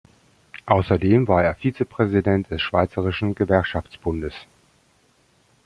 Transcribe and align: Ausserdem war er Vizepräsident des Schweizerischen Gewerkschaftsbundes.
Ausserdem 0.65 1.27
war 1.27 1.43
er 1.43 1.53
Vizepräsident 1.53 2.49
des 2.49 2.59
Schweizerischen 2.59 3.35
Gewerkschaftsbundes. 3.35 4.33